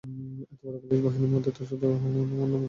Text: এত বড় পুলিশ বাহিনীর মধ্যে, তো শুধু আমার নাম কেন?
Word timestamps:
এত 0.43 0.59
বড় 0.63 0.77
পুলিশ 0.81 0.99
বাহিনীর 1.05 1.31
মধ্যে, 1.33 1.51
তো 1.51 1.61
শুধু 1.65 1.85
আমার 1.89 2.11
নাম 2.13 2.27
কেন? 2.31 2.53